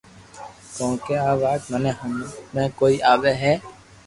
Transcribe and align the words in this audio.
ڪونڪھ 0.75 1.09
آ 1.27 1.31
وات 1.41 1.61
مني 1.71 1.91
ھمگ 1.99 2.17
۾ڪوئي 2.55 2.95
آوي 3.11 3.31
ھي 3.41 3.53